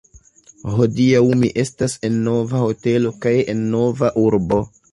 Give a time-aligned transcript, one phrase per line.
[0.77, 4.63] Hodiaŭ mi estas en nova hotelo kaj en nova urbo.